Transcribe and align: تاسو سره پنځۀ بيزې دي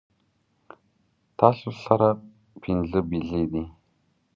تاسو 1.39 1.67
سره 1.83 2.07
پنځۀ 2.61 2.99
بيزې 3.09 3.43
دي 3.51 3.63